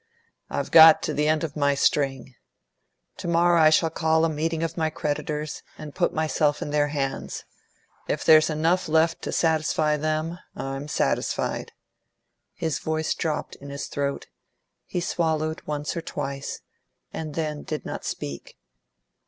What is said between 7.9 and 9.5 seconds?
If there's enough left to